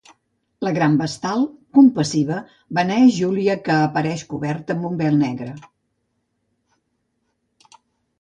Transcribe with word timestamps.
La 0.67 0.69
Gran 0.75 0.93
Vestal, 0.99 1.43
compassiva, 1.77 2.37
beneeix 2.77 3.11
Júlia, 3.17 3.57
que 3.67 3.75
apareix 3.89 4.23
coberta 4.31 4.77
amb 4.77 4.89
un 4.89 4.97
vel 5.03 5.21
negre. 5.21 5.51